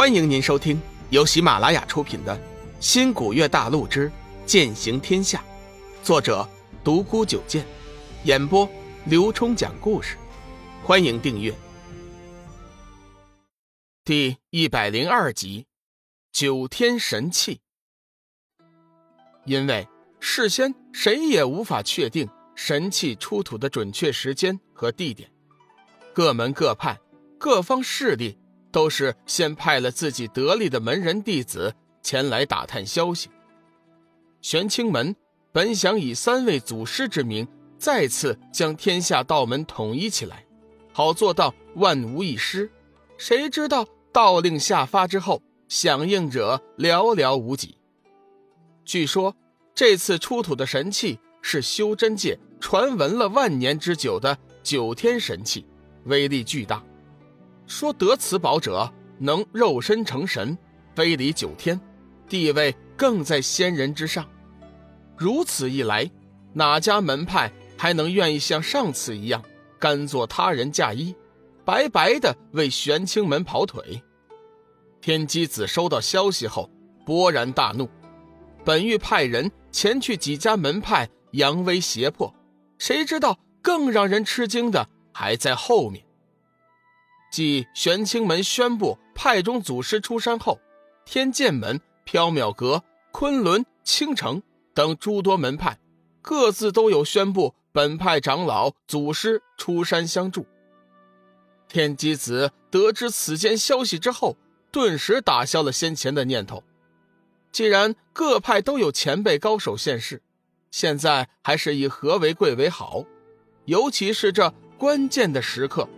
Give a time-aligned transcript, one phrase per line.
[0.00, 0.80] 欢迎您收听
[1.10, 2.34] 由喜马拉雅出品的
[2.80, 4.10] 《新古月大陆之
[4.46, 5.44] 剑行天下》，
[6.02, 6.48] 作者
[6.82, 7.66] 独孤九剑，
[8.24, 8.66] 演播
[9.04, 10.16] 刘冲讲故事。
[10.82, 11.54] 欢迎订阅。
[14.02, 15.66] 第一百零二集，
[16.32, 17.60] 九天神器。
[19.44, 19.86] 因为
[20.18, 25.30] 事先谁也无法确定神器出土的准确时间和地点，
[26.14, 26.98] 各门各派、
[27.38, 28.39] 各方势力。
[28.70, 33.28] 都是先派了自己得力的门人弟子前来打探消息。
[34.40, 35.14] 玄清门
[35.52, 37.46] 本想以三位祖师之名，
[37.78, 40.44] 再次将天下道门统一起来，
[40.92, 42.70] 好做到万无一失。
[43.18, 47.76] 谁知道道令下发之后，响应者寥寥无几。
[48.84, 49.36] 据说
[49.74, 55.66] 这次出土的神器是修真界传闻了万年之久的九天神器，
[56.04, 56.82] 威力巨大。
[57.70, 60.58] 说得此宝者能肉身成神，
[60.96, 61.80] 飞离九天，
[62.28, 64.28] 地位更在仙人之上。
[65.16, 66.10] 如此一来，
[66.52, 69.40] 哪家门派还能愿意像上次一样，
[69.78, 71.14] 甘做他人嫁衣，
[71.64, 74.02] 白白的为玄清门跑腿？
[75.00, 76.68] 天机子收到消息后，
[77.06, 77.88] 勃然大怒，
[78.64, 82.34] 本欲派人前去几家门派扬威胁迫，
[82.78, 86.04] 谁知道更让人吃惊的还在后面。
[87.30, 90.60] 继玄清门宣布派中祖师出山后，
[91.04, 94.42] 天剑门、缥缈阁、昆仑、青城
[94.74, 95.78] 等诸多门派，
[96.20, 100.44] 各自都有宣布本派长老、祖师出山相助。
[101.68, 104.36] 天机子得知此间消息之后，
[104.72, 106.64] 顿时打消了先前的念头。
[107.52, 110.20] 既然各派都有前辈高手现世，
[110.70, 113.04] 现在还是以和为贵为好，
[113.66, 115.88] 尤其是这关键的时刻。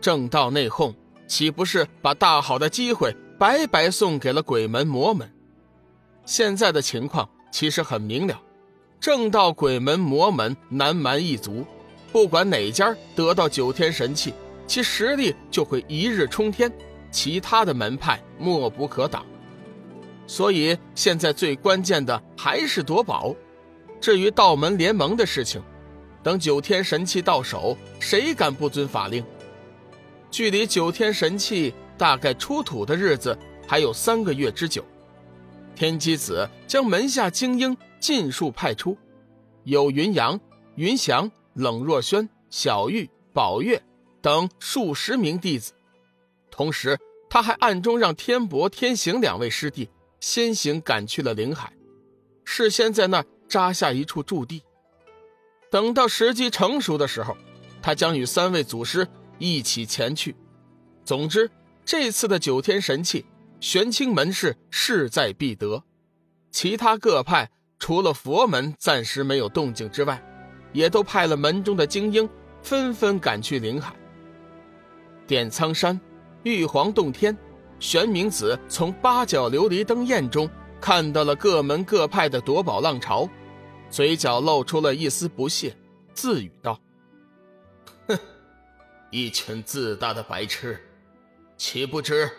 [0.00, 0.94] 正道内讧，
[1.26, 5.30] 岂不是把大好的机会白白送给了鬼门魔门？
[6.24, 8.40] 现在的情况其实很明了，
[9.00, 11.64] 正道、鬼门、魔门南蛮一族，
[12.12, 14.32] 不管哪家得到九天神器，
[14.66, 16.72] 其实力就会一日冲天，
[17.10, 19.24] 其他的门派莫不可挡。
[20.26, 23.34] 所以现在最关键的还是夺宝。
[24.00, 25.60] 至于道门联盟的事情，
[26.22, 29.24] 等九天神器到手，谁敢不遵法令？
[30.30, 33.36] 距离九天神器大概出土的日子
[33.66, 34.84] 还有三个月之久，
[35.74, 38.96] 天机子将门下精英尽数派出，
[39.64, 40.40] 有云阳、
[40.76, 43.82] 云翔、冷若轩、小玉、宝月
[44.22, 45.72] 等数十名弟子。
[46.50, 46.98] 同时，
[47.28, 49.88] 他还暗中让天伯、天行两位师弟
[50.20, 51.72] 先行赶去了灵海，
[52.44, 54.62] 事先在那儿扎下一处驻地。
[55.70, 57.36] 等到时机成熟的时候，
[57.82, 59.06] 他将与三位祖师。
[59.40, 60.36] 一起前去。
[61.04, 61.50] 总之，
[61.84, 63.26] 这次的九天神器，
[63.58, 65.82] 玄清门是势在必得。
[66.52, 70.22] 其他各派除了佛门暂时没有动静之外，
[70.72, 72.28] 也都派了门中的精英，
[72.62, 73.96] 纷纷赶去灵海。
[75.26, 75.98] 点苍山、
[76.42, 77.36] 玉皇洞天、
[77.78, 80.48] 玄冥子从八角琉璃灯焰中
[80.80, 83.28] 看到了各门各派的夺宝浪潮，
[83.90, 85.76] 嘴角露出了一丝不屑，
[86.12, 86.78] 自语道。
[88.06, 88.18] 哼
[89.10, 90.80] 一群自大的白痴，
[91.56, 92.30] 岂不知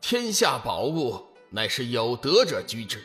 [0.00, 1.20] 天下宝物
[1.50, 3.02] 乃是有德者居之。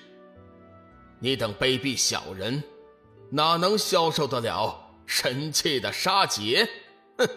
[1.20, 2.64] 你等卑鄙小人，
[3.32, 6.68] 哪能消受得了神器的杀劫？
[7.18, 7.28] 哼！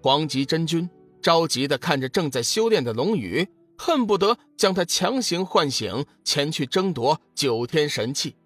[0.00, 0.88] 黄极真君
[1.20, 8.36] 着急的看着正在修炼的龙宇，恨不得将他强行唤醒，前去争夺九天神器。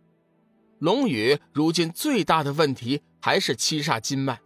[0.78, 4.40] 龙宇如今最大的问题还是七煞金脉，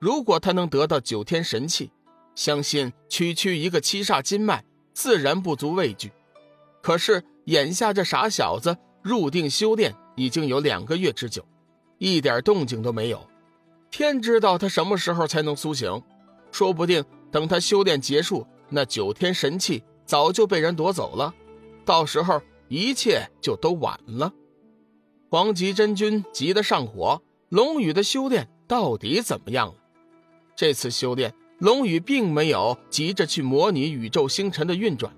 [0.00, 1.92] 如果他能得到九天神器，
[2.34, 6.10] 相信区区一个七煞金脉自然不足畏惧。
[6.82, 11.46] 可是眼下这傻小子入定修炼已经有两个月之久，
[11.98, 13.24] 一点动静都没有，
[13.92, 16.02] 天知道他什么时候才能苏醒。
[16.50, 21.32] 说不定等他修炼结束，那九天神器早就被人夺走了，
[21.84, 24.32] 到时候一切就都晚了。
[25.30, 29.74] 黄极真君急得上火，龙宇的修炼到底怎么样了？
[30.56, 35.14] 这次修炼，龙宇并没有急着去模拟宇宙星辰的运转，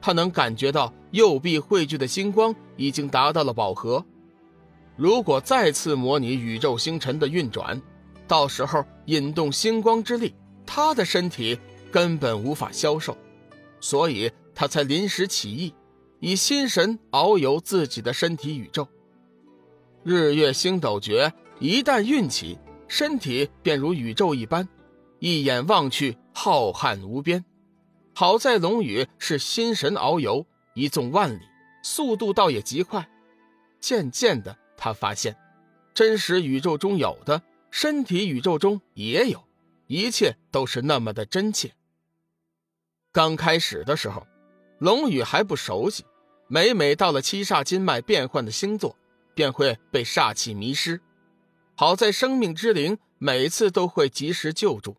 [0.00, 4.04] 他能感觉到右臂汇聚的星光已经达到了饱和。
[4.96, 7.82] 如果再次模拟宇宙星辰的运转，
[8.28, 10.32] 到时候引动星光之力，
[10.64, 11.58] 他的身体
[11.90, 13.16] 根本无法消受，
[13.80, 15.74] 所以他才临时起意，
[16.20, 18.86] 以心神遨游自己的身体宇宙。
[20.04, 22.58] 日月星斗诀一旦运起，
[22.88, 24.68] 身体便如宇宙一般，
[25.20, 27.44] 一眼望去浩瀚无边。
[28.12, 31.40] 好在龙宇是心神遨游，一纵万里，
[31.82, 33.08] 速度倒也极快。
[33.80, 35.36] 渐渐的，他发现，
[35.94, 39.44] 真实宇宙中有的，身体宇宙中也有，
[39.86, 41.72] 一切都是那么的真切。
[43.12, 44.26] 刚开始的时候，
[44.78, 46.04] 龙宇还不熟悉，
[46.48, 48.96] 每每到了七煞金脉变换的星座，
[49.34, 51.00] 便会被煞气迷失。
[51.74, 54.96] 好在生命之灵每次都会及时救助。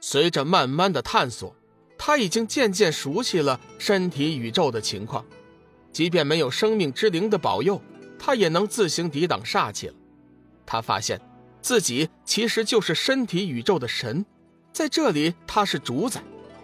[0.00, 1.54] 随着慢慢的探索。
[2.04, 5.24] 他已经渐渐熟悉了身体宇宙的情况，
[5.92, 7.80] 即便没有生命之灵的保佑，
[8.18, 9.94] 他也能自行抵挡煞气了。
[10.66, 11.20] 他发现
[11.60, 14.26] 自己其实就是身体宇宙的神，
[14.72, 16.20] 在这里他是主宰。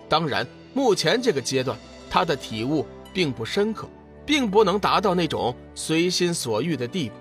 [0.09, 0.45] 当然，
[0.75, 1.79] 目前这个阶段
[2.11, 2.85] 他的体悟
[3.15, 3.89] 并不深刻，
[4.27, 7.15] 并不能达到那种随心所欲的地步。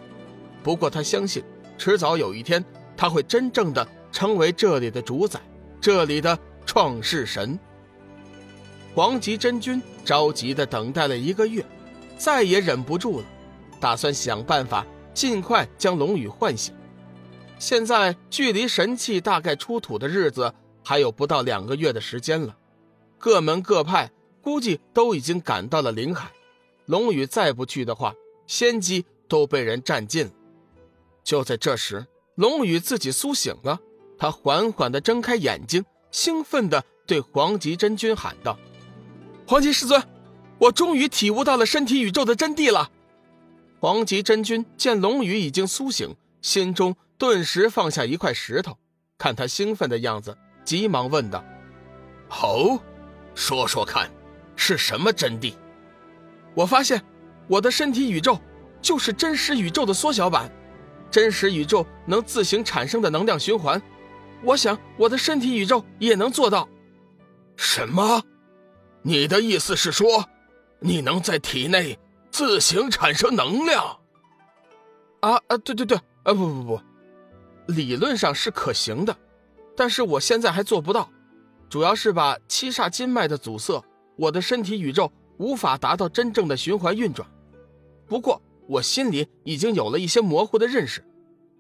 [0.64, 1.44] 不过他相信，
[1.78, 2.64] 迟早有一天
[2.96, 5.40] 他会真正的成为这里的主宰，
[5.80, 7.58] 这里的创世神。
[8.96, 11.64] 黄极真君着急的等待了一个月，
[12.18, 13.26] 再也忍不住了，
[13.80, 16.74] 打算想办法尽快将龙宇唤醒。
[17.60, 20.54] 现在距离神器大概出土的日子
[20.84, 22.58] 还有不到两个月的时间了，
[23.20, 24.10] 各门各派
[24.42, 26.32] 估计都已经赶到了灵海，
[26.86, 28.16] 龙宇再不去的话，
[28.48, 30.32] 先机都被人占尽了。
[31.28, 33.78] 就在这时，龙宇自己苏醒了，
[34.18, 38.58] 他缓缓的睁开眼睛，兴奋的对黄极真君喊道。
[39.46, 40.02] 黄极师尊，
[40.58, 42.90] 我终于体悟到了身体宇宙的真谛了。
[43.82, 48.78] 黄极真君见龙宇已经苏醒，心中顿时放下一块石头，
[49.18, 51.44] 看他兴奋的样子，急忙问道
[52.42, 52.80] ：“哦，
[53.36, 54.10] 说说看，
[54.56, 55.54] 是什么真谛？”
[56.56, 57.04] 我发现，
[57.50, 58.40] 我的身体宇宙
[58.82, 60.50] 就是真实宇宙的缩小版，
[61.10, 63.82] 真实宇宙能自行产生的能量循环，
[64.44, 66.68] 我想我的身体宇宙也能做到。
[67.56, 68.24] 什么？
[69.02, 70.26] 你的意思是说，
[70.80, 71.98] 你能在体内
[72.30, 74.00] 自行产生能量？
[75.22, 76.82] 啊啊，对对对，啊不不不，
[77.68, 79.16] 理论上是可行的，
[79.76, 81.10] 但是我现在还做不到，
[81.70, 83.84] 主要是把七煞金脉的阻塞，
[84.18, 87.28] 我的身体宇宙无法达到真正的循环运转。
[88.08, 91.04] 不过我心里已经有了一些模糊的认识，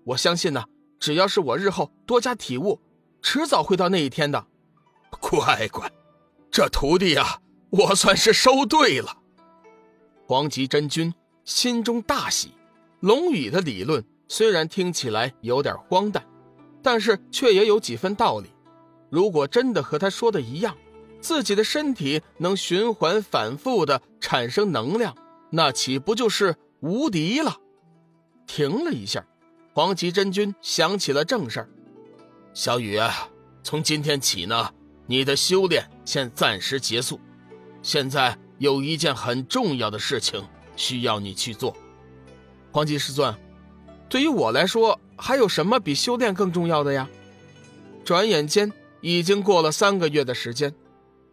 [0.04, 0.66] 我相信呢，
[1.00, 2.80] 只要是我日后多加体悟，
[3.22, 4.46] 迟早会到那一天的。
[5.20, 5.92] 乖乖。
[6.52, 9.18] 这徒弟啊，我算是收对了。
[10.26, 11.14] 黄极真君
[11.46, 12.52] 心中大喜，
[13.00, 16.26] 龙宇的理论虽然听起来有点荒诞，
[16.82, 18.48] 但是却也有几分道理。
[19.10, 20.76] 如果真的和他说的一样，
[21.22, 25.16] 自己的身体能循环反复的产生能量，
[25.52, 27.58] 那岂不就是无敌了？
[28.46, 29.26] 停了一下，
[29.74, 31.70] 黄极真君想起了正事儿
[32.54, 33.00] ：“小雨，
[33.64, 34.72] 从今天起呢。”
[35.10, 37.18] 你的修炼先暂时结束，
[37.82, 40.46] 现在有一件很重要的事情
[40.76, 41.74] 需要你去做。
[42.74, 43.34] 黄极师尊，
[44.10, 47.10] 对于我来说，还有什么比修炼更重要的呀？
[48.04, 50.76] 转眼间已经过了三个月的时间，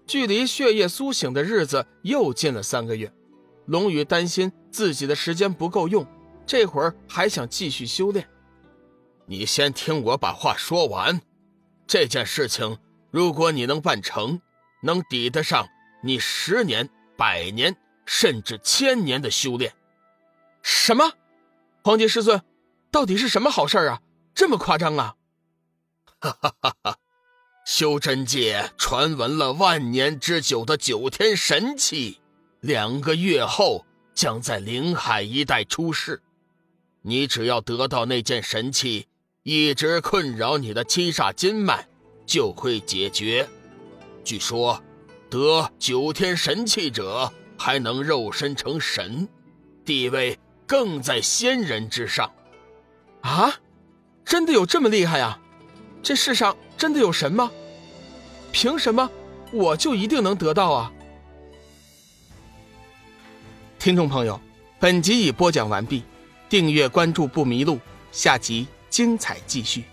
[0.07, 3.13] 距离血液苏醒的日子又近了三个月。
[3.67, 6.05] 龙宇担心自己的时间不够用，
[6.45, 8.29] 这会儿还想继续修炼。
[9.27, 11.23] 你先听我把话说完，
[11.87, 12.77] 这件事情。
[13.13, 14.41] 如果你能办成，
[14.83, 15.69] 能抵得上
[16.03, 19.73] 你十年、百年甚至千年的修炼。
[20.61, 21.13] 什么？
[21.85, 22.43] 黄金师尊，
[22.91, 24.03] 到底是什么好事啊？
[24.35, 25.15] 这么夸张啊？
[26.19, 26.97] 哈哈哈哈！
[27.65, 32.21] 修真界传闻了万年之久的九天神器，
[32.59, 36.23] 两个月后将在灵海一带出世。
[37.03, 39.07] 你只要得到那件神器，
[39.43, 41.89] 一直困扰你的七煞金脉。
[42.27, 43.47] 就会解决。
[44.25, 44.83] 据说，
[45.29, 49.29] 得九天神器者还能肉身成神，
[49.85, 52.33] 地位更在仙人之上。
[53.21, 53.55] 啊，
[54.25, 55.39] 真的有这么厉害呀？
[56.03, 57.53] 这世上真的有神吗？
[58.53, 59.11] 凭什么
[59.53, 60.93] 我就一定能得到啊？
[63.85, 64.41] 听众朋友，
[64.81, 66.03] 本集已播讲完毕，
[66.49, 67.79] 订阅关注不迷路，
[68.13, 69.85] 下集精彩继续。